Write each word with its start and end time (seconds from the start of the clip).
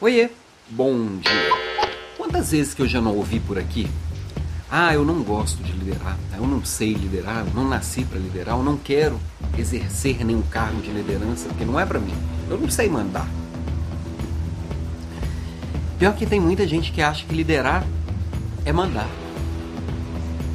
Oiê, 0.00 0.30
bom 0.70 1.16
dia. 1.16 1.32
Quantas 2.16 2.52
vezes 2.52 2.72
que 2.72 2.80
eu 2.80 2.86
já 2.86 3.00
não 3.00 3.16
ouvi 3.16 3.40
por 3.40 3.58
aqui? 3.58 3.90
Ah, 4.70 4.94
eu 4.94 5.04
não 5.04 5.24
gosto 5.24 5.60
de 5.60 5.72
liderar, 5.72 6.16
eu 6.36 6.46
não 6.46 6.64
sei 6.64 6.94
liderar, 6.94 7.44
eu 7.44 7.52
não 7.52 7.68
nasci 7.68 8.04
para 8.04 8.16
liderar, 8.16 8.56
eu 8.56 8.62
não 8.62 8.76
quero 8.76 9.18
exercer 9.58 10.24
nenhum 10.24 10.42
cargo 10.42 10.80
de 10.80 10.92
liderança, 10.92 11.48
porque 11.48 11.64
não 11.64 11.80
é 11.80 11.84
para 11.84 11.98
mim. 11.98 12.14
Eu 12.48 12.56
não 12.56 12.70
sei 12.70 12.88
mandar. 12.88 13.26
Pior 15.98 16.14
que 16.14 16.26
tem 16.26 16.38
muita 16.38 16.64
gente 16.64 16.92
que 16.92 17.02
acha 17.02 17.26
que 17.26 17.34
liderar 17.34 17.84
é 18.64 18.72
mandar. 18.72 19.10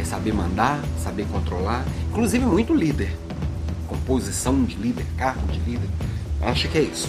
É 0.00 0.04
saber 0.04 0.32
mandar, 0.32 0.82
saber 1.00 1.28
controlar. 1.28 1.84
Inclusive 2.10 2.44
muito 2.44 2.74
líder. 2.74 3.16
Composição 3.86 4.64
de 4.64 4.74
líder, 4.74 5.06
cargo 5.16 5.46
de 5.46 5.60
líder. 5.60 5.88
Acha 6.42 6.66
que 6.66 6.78
é 6.78 6.82
isso 6.82 7.08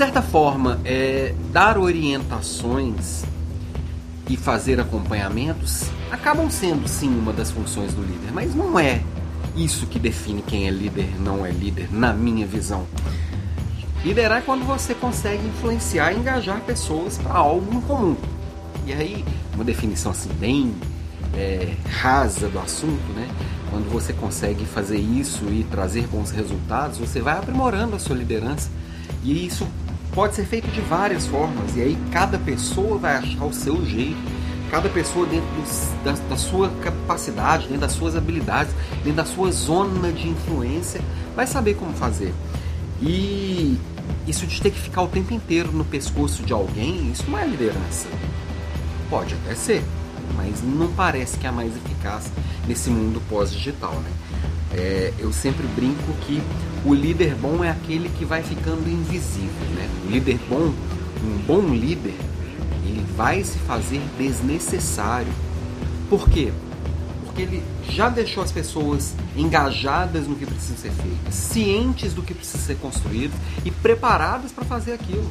certa 0.00 0.22
forma, 0.22 0.80
é, 0.82 1.34
dar 1.52 1.76
orientações 1.76 3.22
e 4.30 4.34
fazer 4.34 4.80
acompanhamentos 4.80 5.90
acabam 6.10 6.48
sendo 6.48 6.88
sim 6.88 7.10
uma 7.10 7.34
das 7.34 7.50
funções 7.50 7.92
do 7.92 8.00
líder, 8.00 8.32
mas 8.32 8.54
não 8.54 8.78
é 8.78 9.02
isso 9.54 9.84
que 9.86 9.98
define 9.98 10.40
quem 10.40 10.66
é 10.66 10.70
líder 10.70 11.20
não 11.20 11.44
é 11.44 11.50
líder, 11.50 11.92
na 11.92 12.14
minha 12.14 12.46
visão. 12.46 12.86
Liderar 14.02 14.38
é 14.38 14.40
quando 14.40 14.64
você 14.64 14.94
consegue 14.94 15.46
influenciar 15.46 16.14
e 16.14 16.16
engajar 16.16 16.62
pessoas 16.62 17.18
para 17.18 17.34
algo 17.34 17.70
em 17.74 17.82
comum. 17.82 18.16
E 18.86 18.94
aí, 18.94 19.22
uma 19.54 19.64
definição 19.64 20.12
assim 20.12 20.30
bem 20.40 20.74
é, 21.36 21.74
rasa 22.00 22.48
do 22.48 22.58
assunto, 22.58 23.12
né? 23.14 23.28
Quando 23.68 23.92
você 23.92 24.14
consegue 24.14 24.64
fazer 24.64 24.96
isso 24.96 25.44
e 25.50 25.62
trazer 25.70 26.06
bons 26.06 26.30
resultados, 26.30 26.96
você 26.96 27.20
vai 27.20 27.36
aprimorando 27.36 27.96
a 27.96 27.98
sua 27.98 28.16
liderança 28.16 28.70
e 29.22 29.44
isso 29.44 29.66
pode 30.12 30.34
ser 30.34 30.44
feito 30.44 30.68
de 30.68 30.80
várias 30.80 31.26
formas 31.26 31.76
e 31.76 31.80
aí 31.80 31.98
cada 32.10 32.38
pessoa 32.38 32.98
vai 32.98 33.16
achar 33.16 33.44
o 33.44 33.52
seu 33.52 33.84
jeito, 33.84 34.18
cada 34.70 34.88
pessoa 34.88 35.26
dentro 35.26 35.48
da, 36.04 36.12
da, 36.12 36.36
sua 36.36 36.68
capacidade, 36.82 37.64
dentro 37.64 37.80
das 37.80 37.92
suas 37.92 38.16
habilidades, 38.16 38.72
dentro 38.96 39.14
da 39.14 39.24
sua 39.24 39.50
zona 39.50 40.12
de 40.12 40.28
influência, 40.28 41.00
vai 41.34 41.46
saber 41.46 41.74
como 41.74 41.92
fazer. 41.92 42.32
E 43.00 43.78
isso 44.26 44.46
de 44.46 44.60
ter 44.60 44.70
que 44.70 44.78
ficar 44.78 45.02
o 45.02 45.08
tempo 45.08 45.32
inteiro 45.32 45.72
no 45.72 45.84
pescoço 45.84 46.42
de 46.42 46.52
alguém, 46.52 47.10
isso 47.10 47.28
não 47.28 47.38
é 47.38 47.46
liderança. 47.46 48.06
Pode 49.08 49.34
até 49.34 49.54
ser, 49.54 49.82
mas 50.36 50.62
não 50.62 50.92
parece 50.92 51.38
que 51.38 51.46
é 51.46 51.48
a 51.48 51.52
mais 51.52 51.74
eficaz 51.76 52.30
nesse 52.66 52.90
mundo 52.90 53.20
pós-digital, 53.28 53.94
né? 53.94 54.10
É, 54.72 55.12
eu 55.18 55.32
sempre 55.32 55.66
brinco 55.68 56.12
que 56.26 56.40
o 56.84 56.94
líder 56.94 57.34
bom 57.34 57.62
é 57.64 57.70
aquele 57.70 58.08
que 58.10 58.24
vai 58.24 58.42
ficando 58.42 58.88
invisível, 58.88 59.66
né? 59.74 59.88
O 60.06 60.10
líder 60.10 60.38
bom, 60.48 60.72
um 61.24 61.38
bom 61.46 61.74
líder, 61.74 62.14
ele 62.84 63.04
vai 63.16 63.42
se 63.42 63.58
fazer 63.58 64.00
desnecessário. 64.16 65.32
Por 66.08 66.28
quê? 66.28 66.52
Porque 67.24 67.42
ele 67.42 67.62
já 67.88 68.08
deixou 68.08 68.42
as 68.42 68.52
pessoas 68.52 69.14
engajadas 69.36 70.26
no 70.26 70.36
que 70.36 70.46
precisa 70.46 70.76
ser 70.76 70.92
feito, 70.92 71.32
cientes 71.32 72.14
do 72.14 72.22
que 72.22 72.34
precisa 72.34 72.58
ser 72.58 72.76
construído 72.76 73.34
e 73.64 73.70
preparadas 73.70 74.52
para 74.52 74.64
fazer 74.64 74.92
aquilo. 74.92 75.30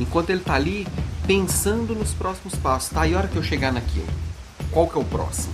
Enquanto 0.00 0.30
ele 0.30 0.40
está 0.40 0.54
ali 0.54 0.86
pensando 1.26 1.94
nos 1.94 2.12
próximos 2.14 2.54
passos, 2.54 2.90
tá? 2.90 3.06
E 3.06 3.14
a 3.14 3.18
hora 3.18 3.28
que 3.28 3.36
eu 3.36 3.42
chegar 3.42 3.72
naquilo, 3.72 4.06
qual 4.70 4.86
que 4.86 4.96
é 4.96 5.00
o 5.00 5.04
próximo? 5.04 5.52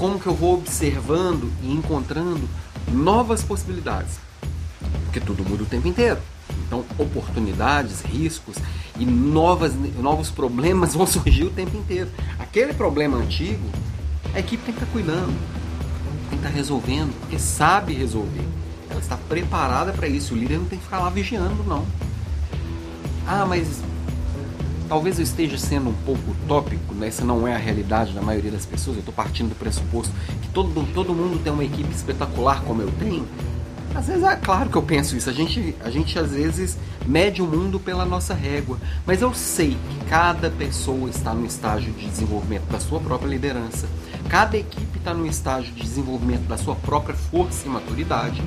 Como 0.00 0.18
que 0.18 0.26
eu 0.26 0.34
vou 0.34 0.54
observando 0.54 1.52
e 1.62 1.70
encontrando 1.70 2.48
novas 2.90 3.44
possibilidades. 3.44 4.18
Porque 5.04 5.20
tudo 5.20 5.44
muda 5.44 5.62
o 5.62 5.66
tempo 5.66 5.86
inteiro. 5.86 6.18
Então, 6.66 6.86
oportunidades, 6.96 8.00
riscos 8.00 8.56
e 8.98 9.04
novas, 9.04 9.74
novos 9.98 10.30
problemas 10.30 10.94
vão 10.96 11.06
surgir 11.06 11.44
o 11.44 11.50
tempo 11.50 11.76
inteiro. 11.76 12.08
Aquele 12.38 12.72
problema 12.72 13.18
antigo, 13.18 13.68
a 14.32 14.40
equipe 14.40 14.64
tem 14.64 14.72
que 14.72 14.80
estar 14.80 14.90
cuidando, 14.90 15.38
tem 16.30 16.38
que 16.38 16.46
estar 16.46 16.48
resolvendo, 16.48 17.14
porque 17.20 17.38
sabe 17.38 17.92
resolver. 17.92 18.48
Ela 18.88 19.00
está 19.00 19.18
preparada 19.18 19.92
para 19.92 20.08
isso. 20.08 20.32
O 20.32 20.38
líder 20.38 20.60
não 20.60 20.64
tem 20.64 20.78
que 20.78 20.84
ficar 20.86 21.00
lá 21.00 21.10
vigiando, 21.10 21.62
não. 21.64 21.84
Ah, 23.26 23.44
mas 23.44 23.82
talvez 24.90 25.18
eu 25.18 25.22
esteja 25.22 25.56
sendo 25.56 25.90
um 25.90 25.94
pouco 26.04 26.32
utópico, 26.32 26.92
né? 26.96 27.06
essa 27.06 27.24
não 27.24 27.46
é 27.46 27.54
a 27.54 27.58
realidade 27.58 28.12
da 28.12 28.20
maioria 28.20 28.50
das 28.50 28.66
pessoas. 28.66 28.96
Eu 28.96 29.00
estou 29.00 29.14
partindo 29.14 29.50
do 29.50 29.54
pressuposto 29.54 30.12
que 30.42 30.48
todo, 30.48 30.84
todo 30.92 31.14
mundo 31.14 31.40
tem 31.40 31.52
uma 31.52 31.64
equipe 31.64 31.94
espetacular 31.94 32.60
como 32.64 32.82
eu 32.82 32.90
tenho. 32.98 33.24
Às 33.94 34.08
vezes 34.08 34.24
é 34.24 34.34
claro 34.34 34.68
que 34.68 34.76
eu 34.76 34.82
penso 34.82 35.16
isso. 35.16 35.30
A 35.30 35.32
gente, 35.32 35.76
a 35.84 35.90
gente 35.90 36.18
às 36.18 36.32
vezes 36.32 36.76
mede 37.06 37.40
o 37.40 37.46
mundo 37.46 37.78
pela 37.78 38.04
nossa 38.04 38.34
régua, 38.34 38.78
mas 39.06 39.22
eu 39.22 39.32
sei 39.32 39.70
que 39.70 40.04
cada 40.06 40.50
pessoa 40.50 41.08
está 41.08 41.32
no 41.32 41.46
estágio 41.46 41.92
de 41.92 42.06
desenvolvimento 42.06 42.64
da 42.64 42.80
sua 42.80 42.98
própria 42.98 43.28
liderança. 43.28 43.88
Cada 44.28 44.58
equipe 44.58 44.98
está 44.98 45.14
no 45.14 45.24
estágio 45.24 45.72
de 45.72 45.82
desenvolvimento 45.82 46.48
da 46.48 46.58
sua 46.58 46.74
própria 46.74 47.14
força 47.14 47.64
e 47.66 47.70
maturidade. 47.70 48.42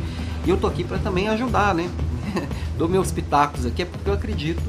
E 0.46 0.50
eu 0.50 0.58
tô 0.58 0.68
aqui 0.68 0.84
para 0.84 0.98
também 0.98 1.30
ajudar, 1.30 1.74
né? 1.74 1.90
Dou 2.78 2.90
meus 2.90 3.12
pitacos 3.14 3.66
aqui 3.66 3.84
é 3.84 3.86
porque 3.86 4.10
eu 4.10 4.14
acredito 4.14 4.62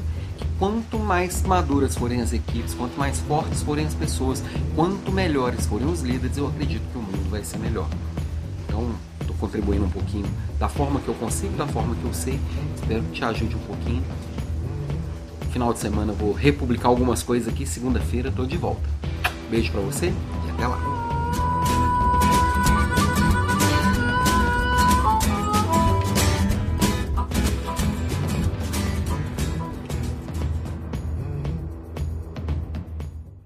quanto 0.57 0.97
mais 0.97 1.41
maduras 1.43 1.95
forem 1.95 2.21
as 2.21 2.33
equipes, 2.33 2.73
quanto 2.73 2.97
mais 2.97 3.19
fortes 3.19 3.61
forem 3.61 3.85
as 3.85 3.93
pessoas, 3.93 4.43
quanto 4.75 5.11
melhores 5.11 5.65
forem 5.65 5.87
os 5.87 6.01
líderes, 6.01 6.37
eu 6.37 6.47
acredito 6.47 6.83
que 6.91 6.97
o 6.97 7.01
mundo 7.01 7.29
vai 7.29 7.43
ser 7.43 7.57
melhor. 7.57 7.87
Então, 8.67 8.91
estou 9.19 9.35
contribuindo 9.37 9.85
um 9.85 9.89
pouquinho 9.89 10.25
da 10.59 10.69
forma 10.69 10.99
que 10.99 11.07
eu 11.07 11.15
consigo, 11.15 11.55
da 11.57 11.67
forma 11.67 11.95
que 11.95 12.05
eu 12.05 12.13
sei. 12.13 12.39
Espero 12.75 13.03
que 13.03 13.11
te 13.11 13.23
ajude 13.23 13.55
um 13.55 13.59
pouquinho. 13.59 14.03
Final 15.51 15.73
de 15.73 15.79
semana 15.79 16.11
vou 16.11 16.33
republicar 16.33 16.89
algumas 16.89 17.23
coisas 17.23 17.47
aqui. 17.47 17.65
Segunda-feira 17.65 18.29
estou 18.29 18.45
de 18.45 18.57
volta. 18.57 18.83
Beijo 19.49 19.71
para 19.71 19.81
você 19.81 20.07
e 20.07 20.51
até 20.51 20.67
lá. 20.67 20.94